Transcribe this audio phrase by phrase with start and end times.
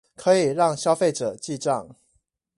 [0.15, 1.91] 可以讓消費者記帳